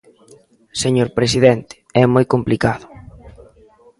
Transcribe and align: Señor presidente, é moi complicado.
Señor 0.83 1.09
presidente, 1.17 1.75
é 2.01 2.05
moi 2.13 2.25
complicado. 2.33 2.85